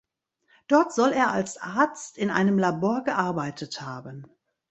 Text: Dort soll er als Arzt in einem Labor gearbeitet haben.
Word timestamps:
Dort 0.67 0.93
soll 0.93 1.11
er 1.11 1.29
als 1.29 1.57
Arzt 1.61 2.17
in 2.17 2.31
einem 2.31 2.57
Labor 2.57 3.03
gearbeitet 3.03 3.81
haben. 3.81 4.25